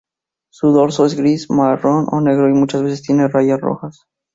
Su 0.51 0.71
dorso 0.71 1.05
es 1.05 1.13
gris, 1.15 1.51
marrón 1.51 2.07
o 2.09 2.19
negro 2.21 2.49
y 2.49 2.53
muchas 2.53 2.81
veces 2.81 3.03
tiene 3.03 3.27
rayas 3.27 3.61
rojas. 3.61 4.07